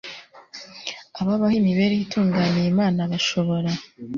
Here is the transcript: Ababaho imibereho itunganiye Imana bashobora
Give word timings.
Ababaho 1.19 1.55
imibereho 1.61 2.01
itunganiye 2.05 2.67
Imana 2.73 2.99
bashobora 3.11 3.69